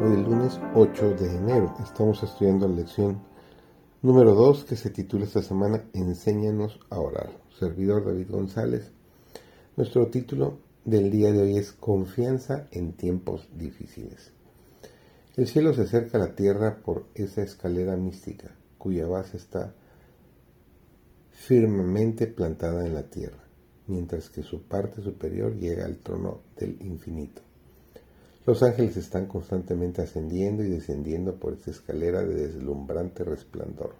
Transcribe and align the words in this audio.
Hoy 0.00 0.12
es 0.12 0.28
lunes 0.28 0.60
8 0.76 1.14
de 1.14 1.34
enero. 1.34 1.74
Estamos 1.82 2.22
estudiando 2.22 2.68
la 2.68 2.76
lección 2.76 3.20
número 4.00 4.32
2 4.32 4.62
que 4.62 4.76
se 4.76 4.90
titula 4.90 5.24
esta 5.24 5.42
semana 5.42 5.82
Enséñanos 5.92 6.78
a 6.88 7.00
orar. 7.00 7.30
Servidor 7.58 8.04
David 8.04 8.30
González. 8.30 8.92
Nuestro 9.76 10.06
título 10.06 10.60
del 10.84 11.10
día 11.10 11.32
de 11.32 11.42
hoy 11.42 11.56
es 11.58 11.72
Confianza 11.72 12.68
en 12.70 12.92
tiempos 12.92 13.48
difíciles. 13.52 14.30
El 15.36 15.48
cielo 15.48 15.74
se 15.74 15.82
acerca 15.82 16.16
a 16.16 16.20
la 16.20 16.36
tierra 16.36 16.76
por 16.76 17.06
esa 17.16 17.42
escalera 17.42 17.96
mística 17.96 18.54
cuya 18.78 19.08
base 19.08 19.36
está 19.36 19.74
firmemente 21.32 22.28
plantada 22.28 22.86
en 22.86 22.94
la 22.94 23.10
tierra, 23.10 23.42
mientras 23.88 24.30
que 24.30 24.44
su 24.44 24.62
parte 24.62 25.02
superior 25.02 25.56
llega 25.56 25.84
al 25.86 25.98
trono 25.98 26.42
del 26.56 26.80
infinito. 26.82 27.47
Los 28.48 28.62
ángeles 28.62 28.96
están 28.96 29.26
constantemente 29.26 30.00
ascendiendo 30.00 30.64
y 30.64 30.70
descendiendo 30.70 31.38
por 31.38 31.52
esta 31.52 31.70
escalera 31.70 32.24
de 32.24 32.48
deslumbrante 32.48 33.22
resplandor, 33.22 33.92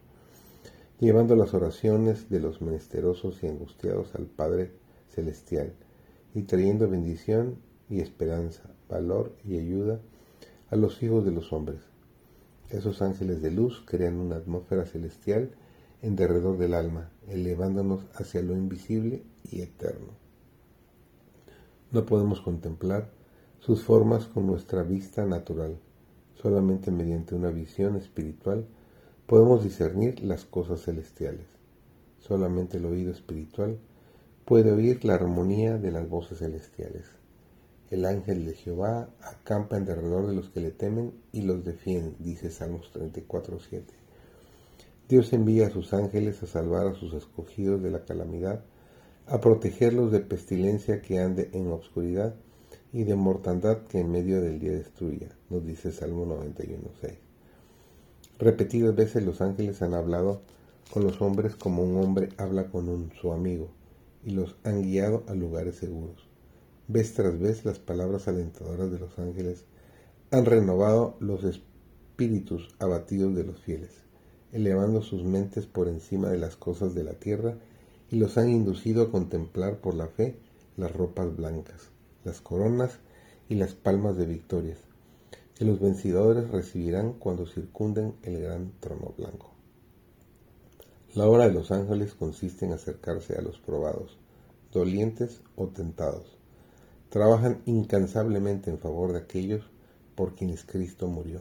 llevando 0.98 1.36
las 1.36 1.52
oraciones 1.52 2.30
de 2.30 2.40
los 2.40 2.62
menesterosos 2.62 3.42
y 3.42 3.46
angustiados 3.46 4.14
al 4.14 4.24
Padre 4.24 4.72
Celestial 5.10 5.74
y 6.34 6.44
trayendo 6.44 6.88
bendición 6.88 7.58
y 7.90 8.00
esperanza, 8.00 8.62
valor 8.88 9.36
y 9.44 9.58
ayuda 9.58 10.00
a 10.70 10.76
los 10.76 11.02
hijos 11.02 11.26
de 11.26 11.32
los 11.32 11.52
hombres. 11.52 11.80
Esos 12.70 13.02
ángeles 13.02 13.42
de 13.42 13.50
luz 13.50 13.84
crean 13.84 14.14
una 14.14 14.36
atmósfera 14.36 14.86
celestial 14.86 15.50
en 16.00 16.16
derredor 16.16 16.56
del 16.56 16.72
alma, 16.72 17.10
elevándonos 17.28 18.06
hacia 18.14 18.40
lo 18.40 18.56
invisible 18.56 19.24
y 19.44 19.60
eterno. 19.60 20.14
No 21.92 22.06
podemos 22.06 22.40
contemplar 22.40 23.17
sus 23.60 23.82
formas 23.82 24.26
con 24.26 24.46
nuestra 24.46 24.82
vista 24.82 25.24
natural. 25.26 25.78
Solamente 26.34 26.90
mediante 26.90 27.34
una 27.34 27.50
visión 27.50 27.96
espiritual 27.96 28.66
podemos 29.26 29.64
discernir 29.64 30.22
las 30.22 30.44
cosas 30.44 30.82
celestiales. 30.82 31.46
Solamente 32.20 32.78
el 32.78 32.84
oído 32.84 33.10
espiritual 33.10 33.78
puede 34.44 34.72
oír 34.72 35.04
la 35.04 35.14
armonía 35.14 35.76
de 35.76 35.90
las 35.90 36.08
voces 36.08 36.38
celestiales. 36.38 37.06
El 37.90 38.04
ángel 38.04 38.44
de 38.44 38.54
Jehová 38.54 39.08
acampa 39.20 39.76
en 39.76 39.84
derredor 39.84 40.26
de 40.26 40.34
los 40.34 40.50
que 40.50 40.60
le 40.60 40.70
temen 40.70 41.12
y 41.32 41.42
los 41.42 41.64
defiende, 41.64 42.14
dice 42.18 42.50
Salmos 42.50 42.92
34.7. 42.94 43.82
Dios 45.08 45.32
envía 45.32 45.66
a 45.66 45.70
sus 45.70 45.94
ángeles 45.94 46.42
a 46.42 46.46
salvar 46.46 46.86
a 46.86 46.94
sus 46.94 47.14
escogidos 47.14 47.82
de 47.82 47.90
la 47.90 48.04
calamidad, 48.04 48.62
a 49.26 49.40
protegerlos 49.40 50.12
de 50.12 50.20
pestilencia 50.20 51.00
que 51.00 51.18
ande 51.18 51.50
en 51.52 51.68
la 51.68 51.76
oscuridad 51.76 52.34
y 52.92 53.04
de 53.04 53.16
mortandad 53.16 53.82
que 53.82 54.00
en 54.00 54.10
medio 54.10 54.40
del 54.40 54.58
día 54.58 54.72
destruya, 54.72 55.28
nos 55.50 55.64
dice 55.64 55.92
Salmo 55.92 56.24
91.6. 56.24 57.16
Repetidas 58.38 58.94
veces 58.94 59.22
los 59.24 59.42
ángeles 59.42 59.82
han 59.82 59.92
hablado 59.92 60.40
con 60.90 61.04
los 61.04 61.20
hombres 61.20 61.54
como 61.54 61.82
un 61.82 62.02
hombre 62.02 62.30
habla 62.38 62.68
con 62.68 62.88
un, 62.88 63.12
su 63.20 63.32
amigo, 63.32 63.68
y 64.24 64.30
los 64.30 64.56
han 64.64 64.82
guiado 64.82 65.22
a 65.28 65.34
lugares 65.34 65.76
seguros. 65.76 66.26
Vez 66.86 67.12
tras 67.12 67.38
vez 67.38 67.66
las 67.66 67.78
palabras 67.78 68.26
alentadoras 68.26 68.90
de 68.90 68.98
los 68.98 69.18
ángeles 69.18 69.64
han 70.30 70.46
renovado 70.46 71.16
los 71.20 71.44
espíritus 71.44 72.74
abatidos 72.78 73.34
de 73.36 73.44
los 73.44 73.60
fieles, 73.60 73.90
elevando 74.52 75.02
sus 75.02 75.24
mentes 75.24 75.66
por 75.66 75.88
encima 75.88 76.30
de 76.30 76.38
las 76.38 76.56
cosas 76.56 76.94
de 76.94 77.04
la 77.04 77.12
tierra 77.12 77.58
y 78.10 78.16
los 78.16 78.38
han 78.38 78.48
inducido 78.48 79.02
a 79.02 79.10
contemplar 79.10 79.82
por 79.82 79.94
la 79.94 80.06
fe 80.06 80.38
las 80.78 80.90
ropas 80.90 81.36
blancas 81.36 81.90
las 82.24 82.40
coronas 82.40 82.98
y 83.48 83.54
las 83.54 83.74
palmas 83.74 84.16
de 84.16 84.26
victorias, 84.26 84.78
que 85.54 85.64
los 85.64 85.80
vencedores 85.80 86.50
recibirán 86.50 87.14
cuando 87.14 87.46
circunden 87.46 88.14
el 88.22 88.40
gran 88.40 88.72
trono 88.80 89.14
blanco. 89.16 89.52
La 91.14 91.26
obra 91.26 91.48
de 91.48 91.54
los 91.54 91.70
ángeles 91.70 92.14
consiste 92.14 92.66
en 92.66 92.72
acercarse 92.72 93.34
a 93.36 93.42
los 93.42 93.58
probados, 93.58 94.18
dolientes 94.72 95.40
o 95.56 95.68
tentados. 95.68 96.36
Trabajan 97.08 97.62
incansablemente 97.64 98.70
en 98.70 98.78
favor 98.78 99.12
de 99.12 99.18
aquellos 99.18 99.64
por 100.14 100.34
quienes 100.34 100.64
Cristo 100.64 101.08
murió. 101.08 101.40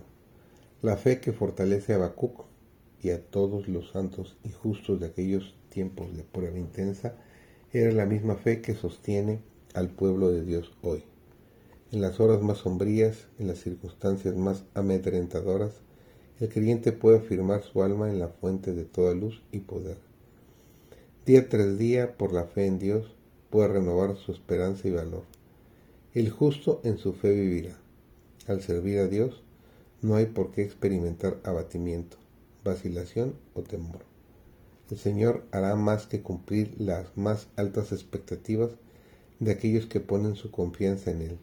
La 0.82 0.96
fe 0.96 1.20
que 1.20 1.34
fortalece 1.34 1.94
a 1.94 1.98
Habacuc 1.98 2.46
y 3.02 3.10
a 3.10 3.22
todos 3.22 3.68
los 3.68 3.92
santos 3.92 4.38
y 4.44 4.52
justos 4.52 5.00
de 5.00 5.08
aquellos 5.08 5.56
tiempos 5.70 6.16
de 6.16 6.24
prueba 6.24 6.58
intensa 6.58 7.16
era 7.74 7.92
la 7.92 8.06
misma 8.06 8.36
fe 8.36 8.62
que 8.62 8.74
sostiene 8.74 9.42
al 9.74 9.90
pueblo 9.90 10.32
de 10.32 10.44
Dios 10.44 10.72
hoy. 10.82 11.04
En 11.92 12.02
las 12.02 12.20
horas 12.20 12.42
más 12.42 12.60
sombrías, 12.60 13.28
en 13.40 13.48
las 13.48 13.60
circunstancias 13.60 14.36
más 14.36 14.64
amedrentadoras, 14.74 15.72
el 16.40 16.50
creyente 16.50 16.92
puede 16.92 17.20
afirmar 17.20 17.64
su 17.64 17.82
alma 17.82 18.10
en 18.10 18.20
la 18.20 18.28
fuente 18.28 18.74
de 18.74 18.86
toda 18.86 19.14
luz 19.16 19.42
y 19.52 19.60
poder. 19.60 19.98
Día 21.26 21.50
tras 21.50 21.78
día, 21.78 22.18
por 22.18 22.34
la 22.34 22.46
fe 22.46 22.66
en 22.66 22.80
Dios, 22.80 23.16
puede 23.50 23.70
renovar 23.70 24.18
su 24.18 24.32
esperanza 24.32 24.88
y 24.88 24.92
valor. 24.92 25.24
El 26.14 26.30
justo 26.30 26.82
en 26.84 26.98
su 26.98 27.14
fe 27.14 27.32
vivirá. 27.34 27.78
Al 28.48 28.62
servir 28.62 29.00
a 29.00 29.08
Dios, 29.08 29.44
no 30.02 30.16
hay 30.16 30.28
por 30.28 30.52
qué 30.52 30.62
experimentar 30.64 31.38
abatimiento, 31.44 32.18
vacilación 32.64 33.36
o 33.54 33.62
temor. 33.62 34.06
El 34.90 34.98
Señor 34.98 35.44
hará 35.52 35.76
más 35.76 36.08
que 36.08 36.22
cumplir 36.22 36.76
las 36.80 37.18
más 37.18 37.48
altas 37.56 37.92
expectativas 37.92 38.72
de 39.40 39.52
aquellos 39.52 39.86
que 39.86 40.00
ponen 40.00 40.36
su 40.36 40.52
confianza 40.52 41.12
en 41.12 41.22
Él. 41.22 41.38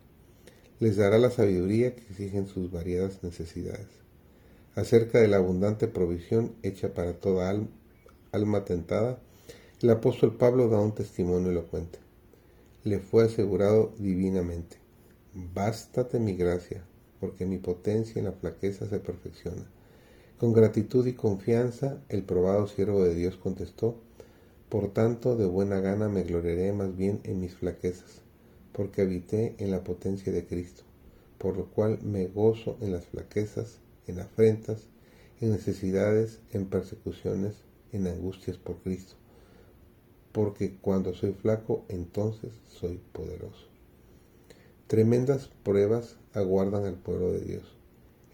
Les 0.80 0.96
dará 0.96 1.18
la 1.18 1.30
sabiduría 1.30 1.94
que 1.94 2.02
exigen 2.02 2.46
sus 2.46 2.70
variadas 2.70 3.22
necesidades. 3.22 3.88
Acerca 4.74 5.20
de 5.20 5.28
la 5.28 5.36
abundante 5.36 5.86
provisión 5.86 6.52
hecha 6.62 6.94
para 6.94 7.14
toda 7.14 7.54
alma, 8.32 8.64
tentada, 8.64 9.20
el 9.80 9.90
apóstol 9.90 10.36
Pablo 10.36 10.68
da 10.68 10.80
un 10.80 10.94
testimonio 10.94 11.50
elocuente. 11.50 12.00
Le 12.82 12.98
fue 12.98 13.24
asegurado 13.24 13.92
divinamente, 13.98 14.76
bástate 15.32 16.18
mi 16.18 16.34
gracia, 16.34 16.84
porque 17.20 17.46
mi 17.46 17.58
potencia 17.58 18.18
en 18.18 18.24
la 18.24 18.32
flaqueza 18.32 18.88
se 18.88 18.98
perfecciona. 18.98 19.64
Con 20.38 20.52
gratitud 20.52 21.06
y 21.06 21.12
confianza, 21.12 22.02
el 22.08 22.24
probado 22.24 22.66
siervo 22.66 23.04
de 23.04 23.14
Dios 23.14 23.36
contestó, 23.36 24.00
por 24.74 24.88
tanto, 24.88 25.36
de 25.36 25.46
buena 25.46 25.78
gana 25.78 26.08
me 26.08 26.24
gloriaré 26.24 26.72
más 26.72 26.96
bien 26.96 27.20
en 27.22 27.38
mis 27.38 27.54
flaquezas, 27.54 28.22
porque 28.72 29.02
habité 29.02 29.54
en 29.58 29.70
la 29.70 29.84
potencia 29.84 30.32
de 30.32 30.46
Cristo, 30.46 30.82
por 31.38 31.56
lo 31.56 31.66
cual 31.66 32.00
me 32.02 32.26
gozo 32.26 32.76
en 32.80 32.90
las 32.90 33.04
flaquezas, 33.06 33.78
en 34.08 34.18
afrentas, 34.18 34.88
en 35.40 35.52
necesidades, 35.52 36.40
en 36.50 36.66
persecuciones, 36.66 37.54
en 37.92 38.08
angustias 38.08 38.56
por 38.56 38.78
Cristo, 38.78 39.14
porque 40.32 40.74
cuando 40.80 41.14
soy 41.14 41.34
flaco, 41.34 41.84
entonces 41.88 42.50
soy 42.66 43.00
poderoso. 43.12 43.68
Tremendas 44.88 45.52
pruebas 45.62 46.16
aguardan 46.32 46.84
al 46.84 46.96
pueblo 46.96 47.30
de 47.30 47.44
Dios. 47.44 47.76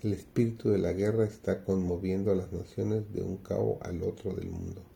El 0.00 0.14
espíritu 0.14 0.70
de 0.70 0.78
la 0.78 0.94
guerra 0.94 1.26
está 1.26 1.64
conmoviendo 1.64 2.32
a 2.32 2.34
las 2.34 2.50
naciones 2.50 3.12
de 3.12 3.20
un 3.20 3.36
cabo 3.36 3.78
al 3.82 4.02
otro 4.02 4.32
del 4.32 4.48
mundo 4.48 4.89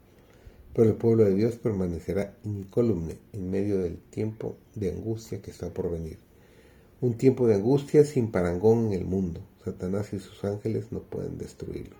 pero 0.74 0.90
el 0.90 0.96
pueblo 0.96 1.24
de 1.24 1.34
Dios 1.34 1.56
permanecerá 1.56 2.34
incólume 2.42 3.16
en 3.32 3.50
medio 3.50 3.78
del 3.78 3.96
tiempo 3.96 4.56
de 4.74 4.90
angustia 4.90 5.40
que 5.40 5.50
está 5.50 5.72
por 5.72 5.90
venir. 5.90 6.18
Un 7.00 7.14
tiempo 7.14 7.46
de 7.46 7.54
angustia 7.54 8.04
sin 8.04 8.30
parangón 8.30 8.86
en 8.86 8.92
el 8.94 9.04
mundo. 9.04 9.40
Satanás 9.64 10.12
y 10.12 10.18
sus 10.18 10.44
ángeles 10.44 10.90
no 10.90 11.00
pueden 11.00 11.38
destruirlo, 11.38 11.96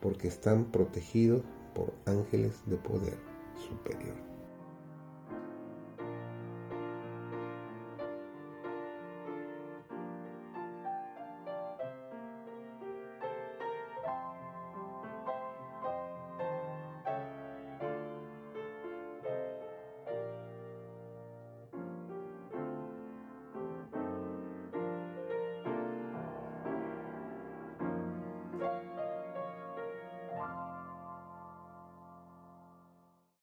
porque 0.00 0.28
están 0.28 0.66
protegidos 0.66 1.42
por 1.74 1.92
ángeles 2.06 2.52
de 2.66 2.76
poder 2.76 3.16
superior. 3.68 4.29